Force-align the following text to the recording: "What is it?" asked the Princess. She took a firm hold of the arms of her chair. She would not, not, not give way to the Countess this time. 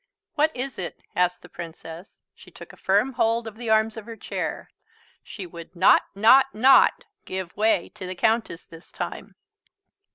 "What 0.33 0.49
is 0.55 0.79
it?" 0.79 0.99
asked 1.15 1.43
the 1.43 1.47
Princess. 1.49 2.21
She 2.33 2.49
took 2.49 2.73
a 2.73 2.75
firm 2.75 3.13
hold 3.13 3.45
of 3.45 3.55
the 3.55 3.69
arms 3.69 3.97
of 3.97 4.07
her 4.07 4.15
chair. 4.15 4.71
She 5.21 5.45
would 5.45 5.75
not, 5.75 6.05
not, 6.15 6.55
not 6.55 7.03
give 7.23 7.55
way 7.55 7.89
to 7.89 8.07
the 8.07 8.15
Countess 8.15 8.65
this 8.65 8.91
time. 8.91 9.35